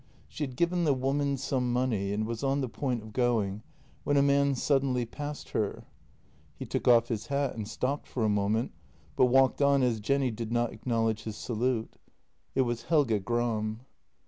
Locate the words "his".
7.09-7.27, 11.25-11.35